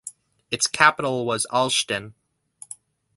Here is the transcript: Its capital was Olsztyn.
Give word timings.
Its 0.49 0.65
capital 0.65 1.27
was 1.27 1.45
Olsztyn. 1.51 2.13